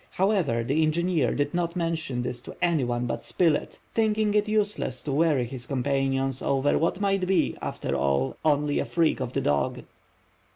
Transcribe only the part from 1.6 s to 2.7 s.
mention this to